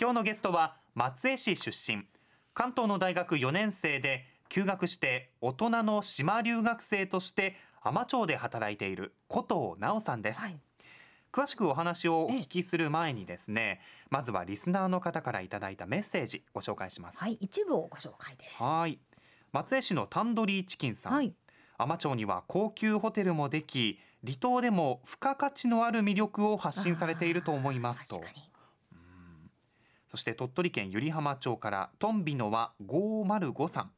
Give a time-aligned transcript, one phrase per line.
[0.00, 2.04] 今日のゲストは松江市出身。
[2.54, 10.60] 関東の大学4年生で休学して大人の島留学生として海士町で働いている古藤直さんです、はい。
[11.32, 17.18] 詳しくお話をお聞きする前にですねまずはリスナーの方からいただいたメッセージご紹介します。
[17.18, 18.62] はい、一部をご紹介です。
[18.62, 19.00] はい。
[19.50, 21.34] 松江市のタンドリーチキンさん、はい、
[21.76, 28.20] 海士町には高級ホテルもでき離島でも付加価値のある魅力を発信されていると思いますと。
[28.20, 28.47] 確かに
[30.08, 33.90] そして鳥取県湯梨浜町からトンビのは505さん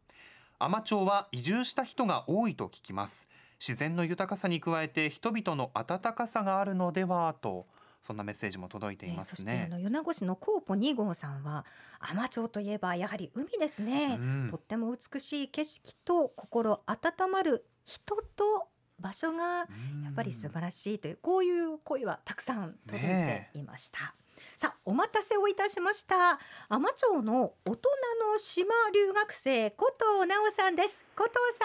[0.59, 3.29] 海士町は移住した人が多いと聞きます。
[3.61, 7.67] 自然の豊かさに加えて人々の温かさがあるのではと
[8.03, 11.67] そんなメッセージも届いていますそしてねあの米子市のコーポ2号さんは
[12.01, 14.49] 海士町といえばやはり海ですね、うん。
[14.51, 19.67] とっても美しい景色と心温まる人と場所がや
[20.11, 24.15] っぱり素晴らしいというこういう声はたくさん届いていました。
[24.57, 26.39] さあお待たせをいたしました。
[26.69, 27.89] 海士町の大人
[28.33, 31.05] の島留学生古藤直さんです。
[31.17, 31.65] 古藤さ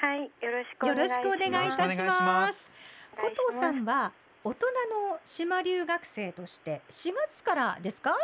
[0.00, 2.64] はい、よろしくお願いいいたしまます。
[2.64, 2.72] す
[3.16, 4.12] 古藤さんは
[4.44, 4.66] 大人
[5.10, 8.16] の島留学生として4月からですか？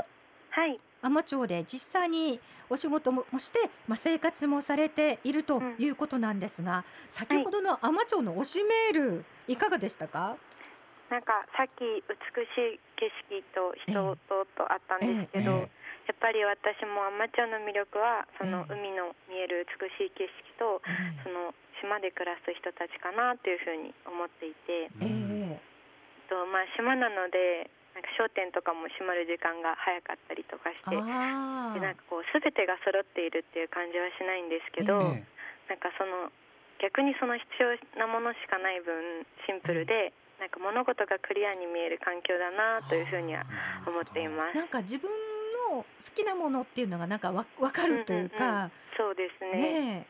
[0.50, 2.38] はい、海士町で実際に
[2.70, 10.36] お仕事もして、まあ、生活もされているということなんですが、先ほどの海士町の推しメールいかがでしたか、
[11.10, 12.16] なんかさっき美
[12.56, 15.68] しい景色と人ととあったんですけど、
[16.08, 20.80] やっぱり私も海士町の魅力はそのええ海の見える美しい景色と
[21.24, 25.60] その島で暮らす人たちかなというふうに思っていて、えうんえ。
[26.28, 30.96] とまあ島なのでなんか商店とかも閉まる時間が早かったりとかして。
[30.96, 35.34] あでなんかこう全てが揃っているっていう感じはしないんですけど、ええ。
[35.68, 36.32] なんかその
[36.80, 43.46] 逆にその必要なものしかない分シンプルで、なんか物事がクリアに見える環境だなというふうには
[43.86, 44.58] 思っています。
[44.58, 45.10] なんか自分
[45.70, 49.50] の好きなものっていうのがなんかわわかるというか、そうですね。
[49.50, 50.06] ね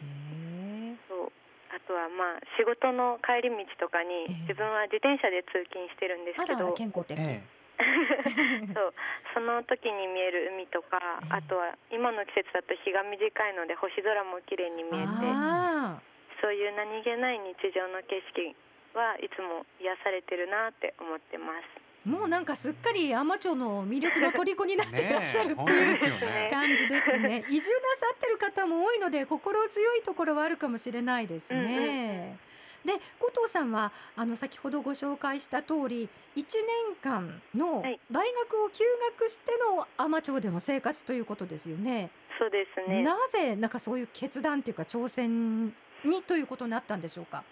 [0.00, 0.04] え。
[0.04, 0.96] へえ。
[1.08, 1.32] そう。
[1.74, 4.34] あとはまあ仕事の帰り道とかにええ。
[4.46, 7.42] 自分は自転車で通勤してるんですあらあらけど、健康的、え
[8.76, 8.94] そう。
[9.34, 11.40] その時に見える海とか、ええ。
[11.40, 13.16] あとは今の季節だと日が短
[13.48, 15.08] いので星空も綺麗に見えて。
[15.32, 16.00] あ
[16.44, 18.54] そういう何気ない日常の景色
[18.94, 21.64] はいつも癒されてるなって思ってます。
[22.06, 27.44] ーもうなんかすっかり海士町の魅力の虜になっていらっしゃるっていうね 感じですね。
[27.50, 32.38] 移住なさってる方も多いので心強いところはあるかもしれないですうんうんね。
[32.84, 36.06] で後藤さんはあの先ほどご紹介した通り
[36.36, 36.44] 1
[36.92, 38.84] 年間のはい大学を休
[39.18, 42.10] 学しての海士町での生活ということですよね。
[42.38, 43.02] そうですね。
[43.02, 45.68] なぜなんかそういう決断というか挑戦
[46.04, 47.42] にということになったんでしょうか？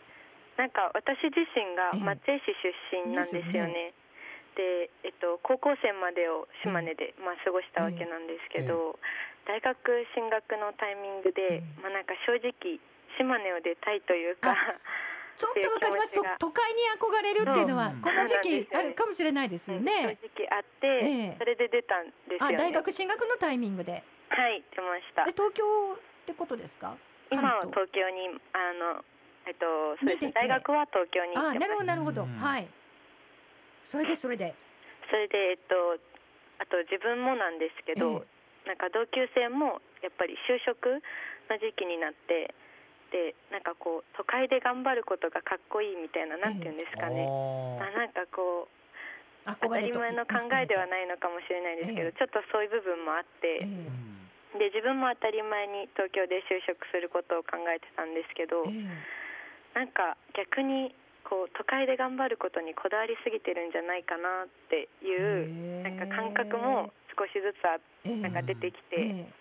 [0.56, 3.94] なんか私自身がええ松江市出身なんですよね。
[4.54, 8.98] で、えっと高校生までを島根で、まあ過ごしたわけなんですけど、
[9.46, 12.52] 大学進学のタイミングで、ええまあなんか正直
[13.16, 14.52] 島根を出たいというか、
[15.36, 20.18] ちょっとわかります 都会に憧れるっていうのはうんこの時期あるかもしれないですようんね。
[20.20, 22.56] 正直あって、ええそれで出たんですよね。
[22.56, 24.04] あ大学進学のタイミングで。
[24.28, 25.32] はい出ましたで。
[25.32, 25.64] 東京
[25.94, 26.96] ってことですか？
[27.30, 29.02] 今は関東京にあの
[29.46, 29.66] えっと
[29.98, 31.68] そうです大学は東京に行あってます。
[31.68, 32.22] なるほどなるほど。
[32.24, 32.36] うん。
[32.38, 32.68] はい。
[33.82, 34.54] それでそれで。
[35.10, 35.98] それでえっと
[36.62, 38.24] あと自分もなんですけど、
[38.66, 41.02] なんか同級生もやっぱり就職
[41.50, 42.54] の時期になって
[43.10, 52.18] でなんかこう都会で頑張ることがかっこいいみたいななんていうんですかね、まあ、なんかこう当たり前の考えではないのかもしれないですけど、ええ。
[52.18, 53.66] ちょっとそういう部分もあって、
[54.54, 59.21] で自分も当たり前に東京で就職することを考えてたんですけど、ええ
[59.74, 60.94] なんか逆に
[61.24, 68.16] こう都会で頑張ることにこだわりすぎてるんじゃないかなっていう、えなんか感覚も少しずつあええ。
[68.20, 69.32] なんか出てきて、え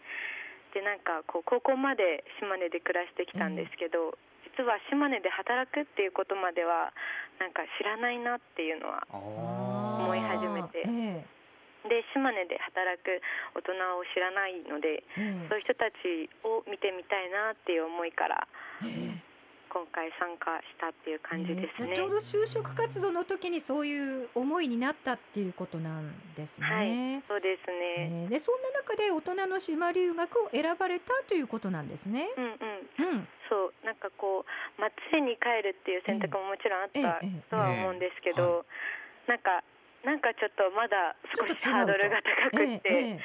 [0.71, 4.15] でなんかこう高校まで島根で暮らしてきたんですけど、
[4.55, 6.95] 実は島根で働くっていうことまでは
[7.43, 10.87] なんか知らないなっていうのは思い始めて。
[10.87, 11.25] え。
[11.81, 13.19] で島根で働く
[13.57, 15.49] 大人を知らないのでええ。
[15.49, 18.47] そういう人たちを見てみたいなっていう思いから
[18.85, 19.10] ええ
[19.71, 21.87] 今回参加したっていう感じですね。
[21.89, 26.67] ええちょうど就職活動の時にそういう思いになったっていうことなんですね。
[26.67, 27.75] はい、そうですね。
[27.97, 32.27] ええでそんな中で大人の島留学を選ばれたということなんですね。
[32.35, 33.15] うんうん。
[33.15, 33.27] うん。
[33.47, 34.45] そうなんかこ
[34.77, 38.65] う松江に帰るっていう選択ももちろんあったとは思うんですけえど、
[39.27, 39.63] なんか
[40.03, 42.19] なんかちょっとまだ少しハードルが
[42.51, 43.19] 高くって、えええ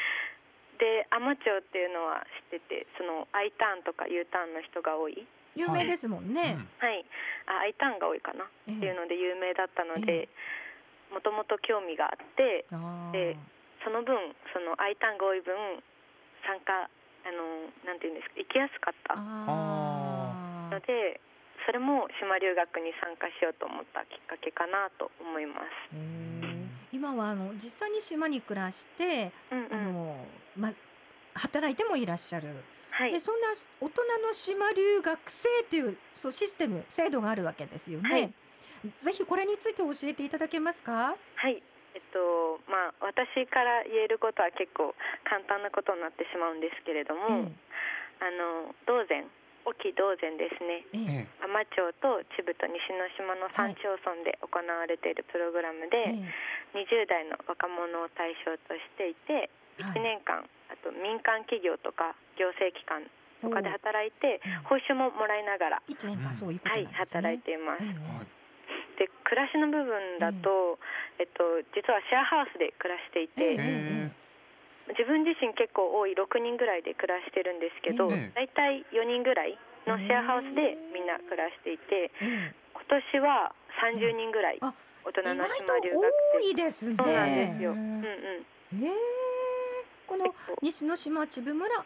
[0.77, 2.21] で海士町っていうのは
[2.53, 5.25] 知っててその I ターンとか U ターンの人が多いえ
[5.57, 6.59] 有名ですもんね。
[6.79, 7.05] はい。
[7.47, 8.45] あ I ターンが多いかな。
[8.45, 8.73] っえ。
[8.73, 10.29] えていうので有名だったのえで
[11.11, 12.67] もともと興味があって
[13.13, 13.37] で
[13.85, 14.17] その分
[14.53, 15.55] その I 単語多い分
[16.45, 16.91] 参加
[17.27, 21.21] あのなんていうんですか行きやすかったあので
[21.67, 25.97] それも島留学に参加しようと思ったきっかけかなと思います。
[26.93, 29.75] 今はあの実際に島に暮らして、うんうん。
[29.75, 30.27] あの
[30.57, 30.73] ま
[31.35, 32.49] 働いてもいらっしゃる。
[32.97, 33.13] はい。
[33.13, 33.49] でそんな
[33.81, 38.11] 大人の島留学生というそうシステム制度があるわけですよね。
[38.11, 38.33] はい。
[38.97, 41.13] ぜひこれについて教えていただけますか？
[41.37, 41.63] はい。
[41.95, 44.95] えっとまあ私から言えることは結構
[45.29, 47.53] 簡単なことになってしまうんですけれども、え
[48.21, 49.25] あの道前
[49.69, 50.87] 沖道前ですね。
[50.95, 51.29] ええ。
[51.29, 51.45] ええ。
[51.45, 56.33] 海士町と千部と西之島の3町村で行われているプログラムで、え
[56.73, 59.51] 20代の若者を対象としていて
[59.81, 60.01] えはい。
[60.01, 63.03] 1年間、あと民間企業とか行政機関
[63.43, 66.87] とかで働いてええ報酬ももらいながら、一年間そういうことはい。
[66.87, 67.85] 働いています。
[68.97, 70.79] で暮らしの部分だと、
[71.19, 71.45] えっと、
[71.77, 74.27] 実はシェアハウスで暮らしていて、ええ
[74.87, 83.53] 自分自身結構多い6人ぐらいで暮らしてるんですけど、ええだいたい4人ぐらいのシェアハウスでみんな暮らしていてえ今年は
[83.83, 84.73] 30人ぐらいあ
[85.05, 86.97] 大人の島留学多生いですね。
[86.99, 87.73] そうなんですよ。
[87.73, 88.87] えうんうん。
[88.87, 88.91] え。
[90.07, 91.85] この西之島千部村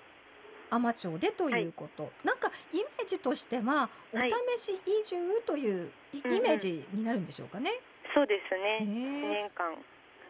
[0.71, 1.67] 海士町でとい。
[1.67, 4.33] うこと、なんかイメージとしてはおはい。
[4.57, 7.71] 試し移住というイメージになるんでしょうかね。
[8.15, 8.87] そうですえね。
[8.87, 9.33] 1え。
[9.33, 9.75] 年間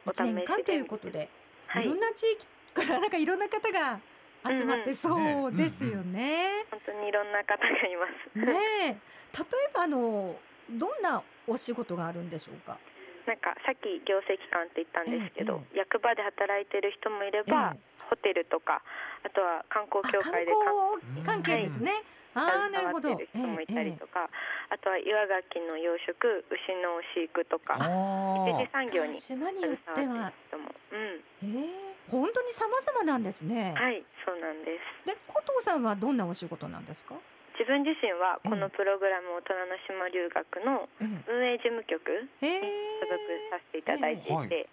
[0.07, 1.29] お試し一年間とでいうことで、
[1.67, 1.85] はい。
[1.85, 4.01] いろんな地域から なんかいろんな方が
[4.47, 6.65] 集まってそうですよね。
[6.71, 8.39] 本当にいろんな方がいます。
[8.39, 8.53] ね
[8.85, 8.97] え、例え
[9.75, 10.37] ばあの
[10.71, 12.79] どんなお仕事があるんでしょうか？
[13.27, 17.77] なんかさっき行政機関って言ったんですけど、え役場で働いてる人もいれば、
[18.11, 18.83] ホテルとか
[19.23, 22.03] あとは観光協会で光関係ですね。
[22.35, 23.19] ああなるほど。
[23.35, 24.31] 人もいたりとか、
[24.71, 30.33] あとは岩牡蠣の養殖牛の飼育とかあ一次ー産業に島に携よっては
[31.43, 33.75] うん、ええ本当に様々なんですね。
[33.75, 35.07] はいそうなんです。
[35.07, 37.15] で、古藤さんはどんなお仕事なんですか？
[37.59, 38.61] 自分自身はこええ。
[38.61, 42.67] のプログラム大人の島留学のえ運営事務局ええに
[43.03, 43.19] 所属
[43.51, 44.39] させていただいていて、ええ。
[44.39, 44.69] はい。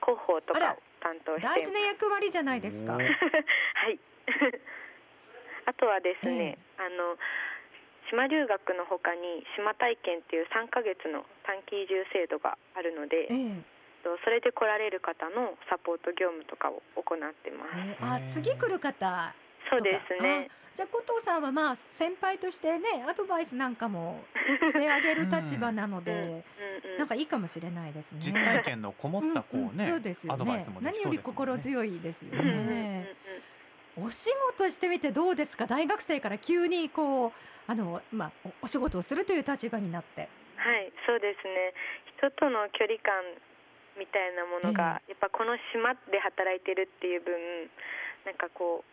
[0.00, 2.94] 広報とかを担当して大事な役割じゃないですか。
[2.94, 3.98] はい。
[5.66, 7.16] あとはですええね、あの
[8.10, 13.62] 島留学の他に島体験っていう3ヶ月の短期移住制度があるので、ええ
[14.02, 17.70] とそれで来られる方のサポート業務とかを行ってます。
[17.76, 19.32] ええあ次来る方
[19.72, 20.50] そうですね。
[20.74, 24.24] じゃあ古藤さんはまあ先輩としてねアドバイスなんかも
[24.64, 26.44] してあげる立場なので、
[26.98, 28.18] なんかいいかもしれないですね。
[28.20, 33.08] 実体験のこもったこうんううんね、そうですよアドバイスもで何よりきそうですもんね心強いですよね。
[33.96, 35.66] お仕事してみてどうですか？
[35.66, 37.32] 大学生から急にこう
[37.66, 40.28] あのまあおお仕事をするという立場になって。
[40.56, 41.74] はい、そうですね。
[42.16, 43.12] 人との距離感
[43.98, 47.34] みたいなものが、やっぱこの島で働いてるっていう分、
[48.24, 48.84] なんかこう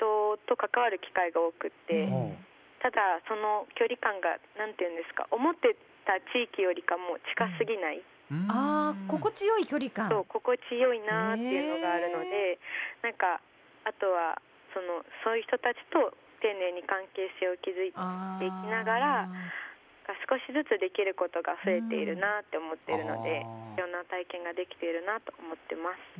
[0.00, 2.32] 人と関わる機会が多くって、う
[2.80, 5.76] ただその距離感がなんていうんですか、思って
[6.08, 8.48] た地域よりかも近すぎない、うん。
[8.48, 10.08] ああ心地よい距離感。
[10.08, 12.56] そう心地よいなっていうのがあるので、
[13.04, 13.44] なんか
[13.84, 14.40] あとは
[14.72, 19.28] そのそういう人たちと丁寧に関係性を築いてあーできながら
[20.26, 23.44] 少しずつできることが増えているなって思っているので、
[23.76, 26.18] いろんな体験ができているなと思ってます。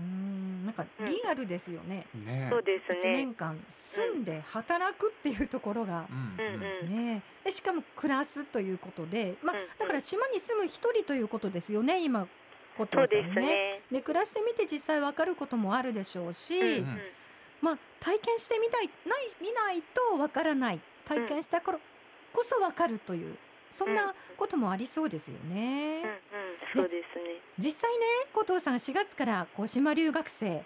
[0.71, 1.15] うんなん。
[1.15, 2.07] かリアルですよね。
[2.15, 2.49] ね。
[2.51, 3.35] そうです一ね年。
[3.35, 6.07] 間住んで働くっていうところが。
[6.11, 6.13] う。
[6.13, 6.55] んうん。
[6.55, 12.27] うんね、でしかも暮らすということで、まあだから島に住む一人ということですよね今
[12.77, 13.81] 古そうで藤さんね。
[13.89, 13.99] すね。
[13.99, 16.99] で暮らしてみて実際わかることもあるでしょうし、うんうん。
[17.61, 20.81] まあ体験してみたいない見ないとわからない。
[21.05, 21.79] 体験したから
[22.33, 23.37] こそわかるという
[23.73, 26.03] そんなこともありそうですよね。
[26.75, 27.41] うんうん、そうですね。
[27.59, 30.63] 実際ね古藤さん4月からこう島留学生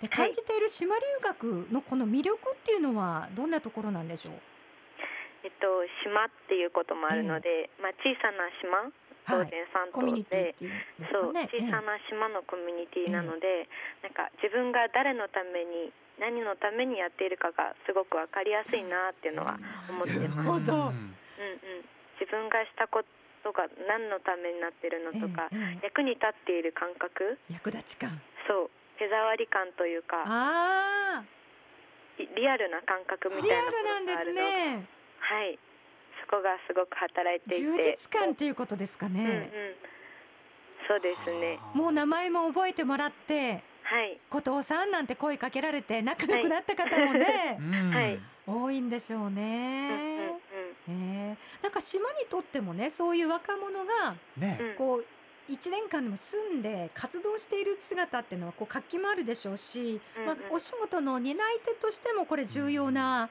[0.00, 4.34] で感じている島留学のこの魅力っていうのはどんなところなんでしょう？
[5.44, 5.66] えっと
[6.04, 8.78] 島っていうこともあるので、まあ小さな島、
[9.38, 10.54] はい、当然三コミュニ島で。
[10.58, 11.32] ティっていそう。
[11.32, 13.68] 小さな島のコミュニティなので、
[14.02, 19.58] なんか自分が誰のために何のためにやっているかがすごくわかりやすいなっていうのは
[19.90, 20.70] 思ってなるます。
[20.70, 21.14] うんうん、
[22.20, 23.02] 自分がしたこ
[23.42, 25.86] とが何のためになってるのとか、ええええ。
[25.86, 27.38] 役に立っている感覚？
[27.50, 28.20] 役立ち感。
[28.46, 28.70] そう。
[28.98, 31.24] 手触り感というかあ
[32.36, 34.86] リアルな感覚みリアたいなもルなんですのがあるのがね。
[35.18, 35.58] はい。
[36.22, 37.64] そこがすごく働いていて。
[37.64, 39.24] 充実感っていうことですかうんうん。
[39.24, 39.50] ね。
[40.86, 41.58] そうですね。
[41.74, 44.20] もう名前も覚えてもらって、はい。
[44.30, 48.20] 後藤さんなんて声かけられて仲良くなった方もねう、ん はい。
[48.46, 50.40] 多いんでしょううんうんうん
[51.62, 55.04] なんか島にとってもね、そういう若者がねうんこう
[55.50, 63.28] 1年間でも住んで活動している姿っていうのはこう活気もあるでしょうし、まあ、お仕事の担い手としてもこれ重要な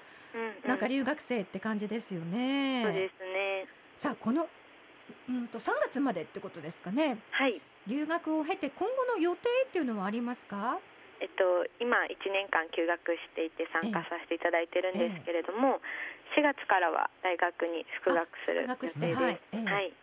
[0.66, 2.84] なんか留学生って感じですよそうね。
[2.92, 3.66] ですね
[3.96, 4.48] さあこの
[5.30, 7.18] うんと3月までってことですかね。
[7.32, 10.80] はい留学を経て今後の予定っていうのはありますか？
[11.22, 15.78] えっと、今1年間休学していて参加させていただいてるんですけれども、
[16.34, 19.56] 4月からは大学に復学する予定です。
[19.62, 19.94] はい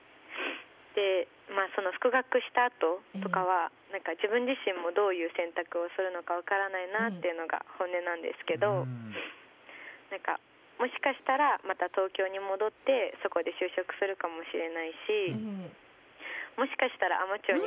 [0.94, 9.14] でまあ、その復学した後とかは、なんか自分自身もどういう選択をするのかわからないなっていうのが本音なんですけど、うん。
[10.10, 10.40] なんか
[10.78, 15.88] もしかしたらまた東京に戻ってそこで就職するかもしれないえし、え
[16.58, 17.62] もしかしたらアマチュアに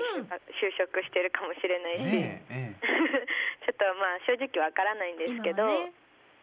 [0.59, 2.03] 就職してるかもしれないし、
[3.81, 5.89] とまあ正直わからないんですけど、ね。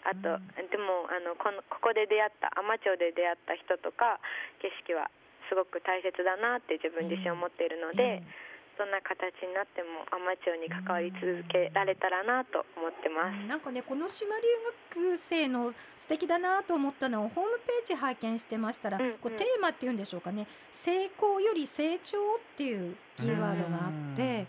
[0.02, 0.23] あと、
[0.59, 4.18] でもあのこのここで出会った海士町で出会った人とか
[4.59, 5.11] 景色は
[5.47, 13.49] すごく大切だなって自分自身思っているので、ええどんな形になっても海士町に関わり続けられたらなと思ってます。
[13.49, 14.47] なんかねこの島留
[14.95, 19.12] 学生の素敵だなと思ったのをホームページ拝見してましたら、うんうん。
[19.18, 20.47] こうテーマっていうんでしょうかね。
[20.71, 22.21] 成功より成長っ
[22.57, 24.47] ていうキーワードがあって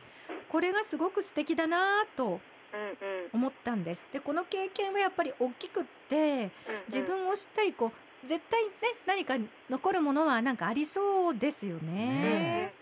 [0.47, 2.41] これがすごく素敵だなとうんうん
[3.33, 6.51] 思ったんですでこの経験はやっぱり大きくって
[6.87, 8.71] 自分を知ったりこう絶対ね
[9.05, 9.35] 何か
[9.69, 12.71] 残るものはなんかありそうですよね。
[12.71, 12.73] ね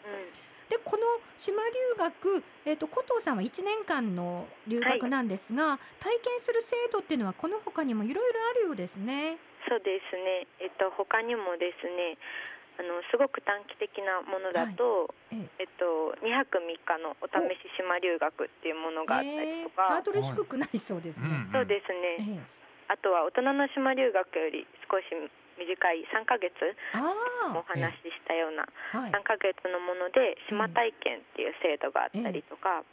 [0.70, 1.04] でこの
[1.38, 9.38] 島留学、えー、と古藤さんは1年間の留学なんですが、体験する制度っていうのはこの他にもいろいろあるようですね。
[9.68, 10.48] そうですね。
[10.60, 12.18] えっと他にもですね、
[12.78, 15.50] あのすごく短期的なものだと、ええ。
[15.60, 21.28] えっと2泊3日のお試し島留学っていうものがあったりとえーか、ハードル低くなりそうですね。
[21.28, 22.38] うんそうですえね。
[22.38, 22.58] え
[22.88, 25.10] あとは大人の島留学より少し
[25.58, 26.54] 短い3ヶ月
[26.94, 29.12] おあ話ししたようなあ、はい。
[29.12, 32.86] 3ヶ月のもので島体験っていう制度があったりとか、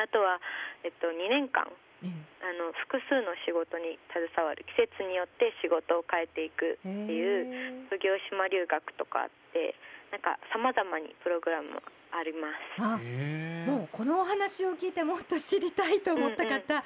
[0.00, 0.40] あとは
[0.84, 1.68] えっと2年間
[2.02, 2.08] え
[2.46, 9.74] あの複数の仕事に携わる季節によって仕事を変えていくえっていう卒業島留学とかあって
[10.14, 11.82] なんかさまざまにプログラム
[12.14, 12.46] ありま
[12.78, 13.66] す。
[13.66, 16.84] もうこのお話を聞いてもっと知りたいと思った方、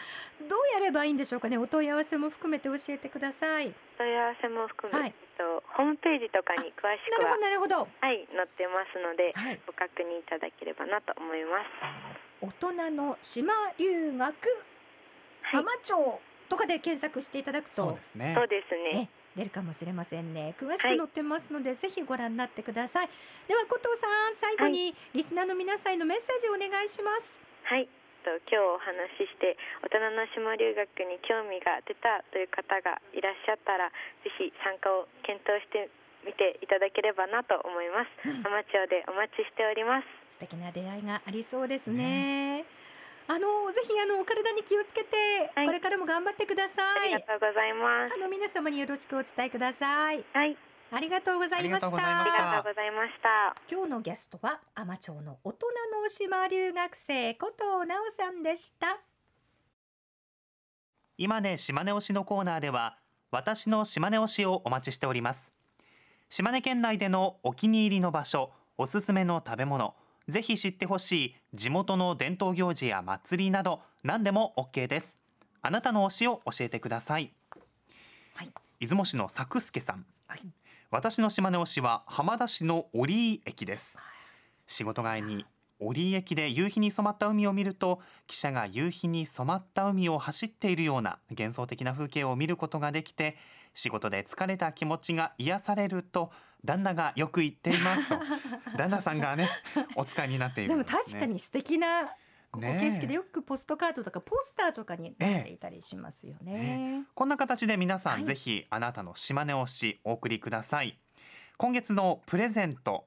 [0.49, 1.59] どうやればいいんでしょうかね？
[1.59, 3.75] お問い合わせも含めて教えてください。
[3.99, 7.77] 問い合わせも含め、はいえっと、ホームページとかに詳しなるほくはどなるほど。
[8.01, 9.61] はい載ってますのではい。
[9.67, 12.31] ご確認いただければなと思います。
[12.41, 14.35] 大人の島留学
[15.51, 18.35] はい、浜町とかで検索していただくとそうですね。
[18.37, 19.09] そうですね。
[19.15, 20.55] え出るかもしれませんね。
[20.59, 23.09] 詳しく載ってますので、ぜひご覧になってください。
[23.47, 27.39] では古藤さん最後にリスナーの皆さんへのメッセージをお願いします。
[27.65, 27.89] はい。
[28.21, 35.89] と今日お話しして大人の島留学に興味が出たという方がいらっしゃったらぜひ参加を検討して
[36.27, 38.29] みていただければなと思います。
[38.29, 38.45] うん。
[38.45, 40.37] アマチュアでお待ちしております。
[40.37, 42.40] 素敵な出会いがありそうですね
[43.31, 45.15] あのぜひあのお体に気をつけて、
[45.55, 45.67] はい。
[45.67, 47.15] これからも頑張ってください。
[47.15, 48.15] ありがとうございます。
[48.19, 48.19] あ。
[48.19, 50.25] の皆様によろしくお伝えください。
[50.33, 50.57] はい、
[50.91, 53.55] ありがとうございましありがとうございまありがとうございました。
[53.71, 55.67] 今日のゲストは海士町の大人
[56.03, 58.99] の島留学生古藤直さんでした。
[61.17, 62.99] 今ね島根推しのコーナーでは
[63.31, 65.55] 私の島根推しをお待ちしております。
[66.31, 69.95] 島根県内でのお気に入りの場所おすすめの食べ物
[70.31, 75.19] ぜひ知ってほしい地元の伝統行事や祭りなど何でも OK です。
[75.63, 77.33] あなたの推しを教えてください、
[78.35, 78.51] はい。
[78.79, 80.07] 出雲市の作助さん。
[80.27, 80.41] はい。
[80.91, 83.99] 私の島根推しは浜田市の折居駅です。
[84.67, 85.45] 仕事帰りに
[85.81, 93.37] 折居駅で夕日に染まった海を見ると記者が夕日に染まった海を走っているような幻想的な風景を見ることができて
[93.75, 96.31] 仕事で疲れた気持ちが癒されると
[96.65, 98.19] 旦那がよく言っていますと。
[98.77, 99.49] 旦那さんがね
[99.95, 100.71] お使いになっている。
[100.71, 102.05] でもんすね確かに素敵な
[102.51, 107.05] ここねえ景色でよくポストカードとかポスターとかになっていたりしますよね。
[107.15, 108.25] こんな形で皆さん、はい。
[108.25, 110.99] ぜひあなたの島根推しお送りください。
[111.57, 113.07] 今月のプレゼント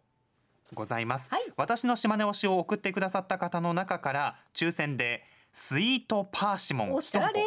[0.74, 1.44] ございます、はい。
[1.58, 7.44] 私の島根推しを送ってくださった方の中から抽選でスイートパーシモン1おしゃれ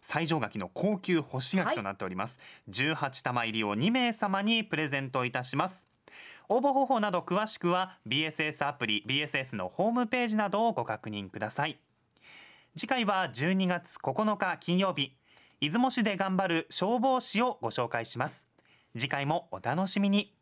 [0.00, 2.38] 箱最上柿の高級干し柿となっております、
[2.68, 5.86] 18玉入りを2名様にプレゼントいたします。
[6.48, 11.78] 応募方法など詳しくは BSS アプリ BSS のホームページなどをご確認ください。
[12.76, 15.16] 次回は12月9日金曜日
[15.60, 18.48] 出雲市で頑張る消防士をご紹介します。
[18.98, 20.39] 次回もお楽しみに。